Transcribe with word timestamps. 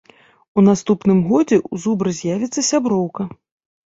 У 0.59 0.61
наступным 0.67 1.19
годзе 1.31 1.57
ў 1.59 1.75
зубра 1.83 2.13
з'явіцца 2.21 2.65
сяброўка. 2.71 3.27